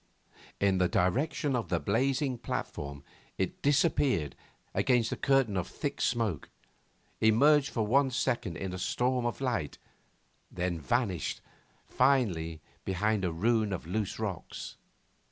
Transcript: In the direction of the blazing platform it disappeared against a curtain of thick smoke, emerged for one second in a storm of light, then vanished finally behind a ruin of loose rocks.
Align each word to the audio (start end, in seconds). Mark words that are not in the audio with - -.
In 0.59 0.79
the 0.79 0.87
direction 0.87 1.55
of 1.55 1.69
the 1.69 1.79
blazing 1.79 2.39
platform 2.39 3.03
it 3.37 3.61
disappeared 3.61 4.35
against 4.73 5.11
a 5.11 5.15
curtain 5.15 5.55
of 5.55 5.67
thick 5.67 6.01
smoke, 6.01 6.49
emerged 7.19 7.69
for 7.69 7.85
one 7.85 8.09
second 8.09 8.57
in 8.57 8.73
a 8.73 8.79
storm 8.79 9.27
of 9.27 9.41
light, 9.41 9.77
then 10.51 10.79
vanished 10.79 11.39
finally 11.87 12.61
behind 12.83 13.23
a 13.23 13.31
ruin 13.31 13.71
of 13.71 13.85
loose 13.85 14.17
rocks. 14.17 14.75